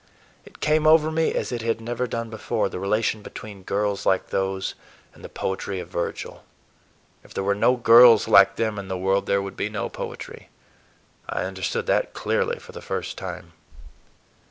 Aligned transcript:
It 0.45 0.61
came 0.61 0.87
over 0.87 1.11
me, 1.11 1.31
as 1.35 1.51
it 1.51 1.61
had 1.61 1.79
never 1.79 2.07
done 2.07 2.31
before, 2.31 2.69
the 2.69 2.79
relation 2.79 3.21
between 3.21 3.61
girls 3.61 4.03
like 4.03 4.31
those 4.31 4.73
and 5.13 5.23
the 5.23 5.29
poetry 5.29 5.79
of 5.79 5.89
Virgil. 5.89 6.43
If 7.23 7.35
there 7.35 7.43
were 7.43 7.53
no 7.53 7.75
girls 7.75 8.27
like 8.27 8.55
them 8.55 8.79
in 8.79 8.87
the 8.87 8.97
world, 8.97 9.27
there 9.27 9.43
would 9.43 9.55
be 9.55 9.69
no 9.69 9.89
poetry. 9.89 10.49
I 11.29 11.43
understood 11.43 11.85
that 11.85 12.13
clearly, 12.13 12.57
for 12.57 12.71
the 12.71 12.81
first 12.81 13.15
time. 13.15 13.53